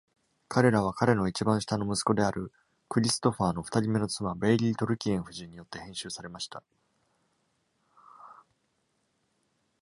[0.47, 2.51] 彼らは、彼の一番下の息子である
[2.89, 6.63] クリストファーの二人目の妻ベイリー・トルキエン夫人によって編集されました。